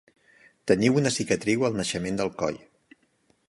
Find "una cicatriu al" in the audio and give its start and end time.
1.01-1.79